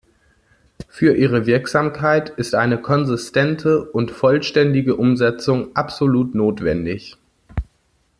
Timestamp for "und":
3.91-4.09